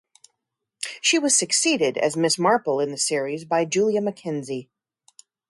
[0.99, 4.67] She was succeeded as Miss Marple in the series by Julia McKenzie.